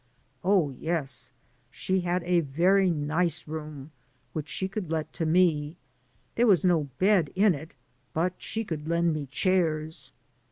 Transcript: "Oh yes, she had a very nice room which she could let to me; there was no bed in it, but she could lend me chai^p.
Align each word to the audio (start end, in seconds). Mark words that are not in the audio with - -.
"Oh 0.43 0.71
yes, 0.71 1.31
she 1.69 1.99
had 2.01 2.23
a 2.23 2.39
very 2.39 2.89
nice 2.89 3.47
room 3.47 3.91
which 4.33 4.49
she 4.49 4.67
could 4.67 4.89
let 4.89 5.13
to 5.13 5.27
me; 5.27 5.75
there 6.33 6.47
was 6.47 6.65
no 6.65 6.89
bed 6.97 7.31
in 7.35 7.53
it, 7.53 7.75
but 8.11 8.33
she 8.39 8.65
could 8.65 8.87
lend 8.87 9.13
me 9.13 9.27
chai^p. 9.27 10.11